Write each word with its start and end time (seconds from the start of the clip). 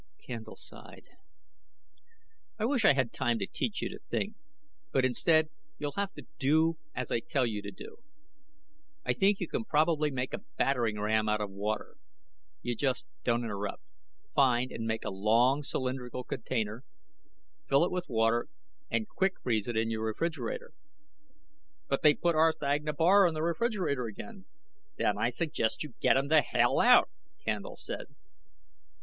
Candle 0.25 0.55
sighed. 0.55 1.05
"I 2.57 2.65
wish 2.65 2.85
I 2.85 2.93
had 2.95 3.13
time 3.13 3.37
to 3.37 3.45
teach 3.45 3.83
you 3.83 3.89
to 3.89 3.99
think, 4.09 4.33
but 4.91 5.05
instead, 5.05 5.49
you'll 5.77 5.91
have 5.91 6.11
to 6.13 6.25
do 6.39 6.79
as 6.95 7.11
I 7.11 7.19
tell 7.19 7.45
you 7.45 7.61
to 7.61 7.69
do. 7.69 7.97
I 9.05 9.13
think 9.13 9.39
you 9.39 9.47
can 9.47 9.63
probably 9.63 10.09
make 10.09 10.33
a 10.33 10.41
battering 10.57 10.99
ram 10.99 11.29
out 11.29 11.39
of 11.39 11.51
water. 11.51 11.97
You 12.63 12.75
just 12.75 13.05
don't 13.23 13.43
interrupt 13.43 13.83
find 14.33 14.71
or 14.71 14.77
make 14.79 15.05
a 15.05 15.11
long 15.11 15.61
cylindrical 15.61 16.23
container, 16.23 16.83
fill 17.67 17.85
it 17.85 17.91
with 17.91 18.09
water 18.09 18.47
and 18.89 19.07
quick 19.07 19.33
freeze 19.43 19.67
it 19.67 19.77
in 19.77 19.91
your 19.91 20.03
refrigerator" 20.05 20.71
"But 21.89 22.01
they 22.01 22.15
put 22.15 22.35
R'thagna 22.35 22.95
Bar 22.97 23.27
in 23.27 23.35
the 23.35 23.43
refrigerator 23.43 24.07
again" 24.07 24.45
"Then 24.97 25.19
I 25.19 25.29
suggest 25.29 25.83
you 25.83 25.93
get 25.99 26.17
him 26.17 26.29
the 26.29 26.41
hell 26.41 26.79
out," 26.79 27.11
Candle 27.45 27.75
said. 27.75 28.07